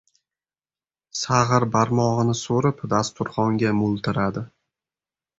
Sag‘ir 1.23 1.65
barmog‘ini 1.75 2.33
so‘rib, 2.39 2.81
dasturxonga 2.93 3.75
mo‘ltiradi. 3.83 4.43